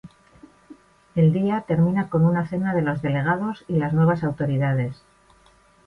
El 1.13 1.31
día 1.31 1.63
termina 1.67 2.09
con 2.09 2.25
una 2.25 2.47
cena 2.47 2.73
de 2.73 2.81
los 2.81 3.03
delegados 3.03 3.63
y 3.67 3.75
las 3.75 3.93
nuevas 3.93 4.23
autoridades. 4.23 5.03